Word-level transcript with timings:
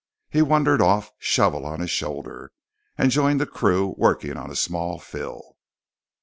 He 0.31 0.41
wandered 0.41 0.81
off, 0.81 1.11
shovel 1.19 1.63
on 1.63 1.79
his 1.79 1.91
shoulder, 1.91 2.51
and 2.97 3.11
joined 3.11 3.39
a 3.39 3.45
crew 3.45 3.93
working 3.99 4.35
on 4.35 4.49
a 4.49 4.55
small 4.55 4.97
fill. 4.97 5.57